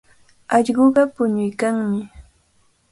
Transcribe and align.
Allquqa 0.55 1.03
puñuykanmi. 1.15 2.01